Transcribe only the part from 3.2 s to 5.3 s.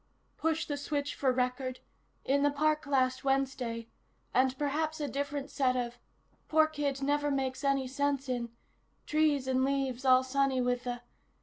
Wednesday... and perhaps a